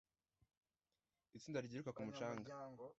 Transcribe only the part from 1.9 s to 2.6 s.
ku mucanga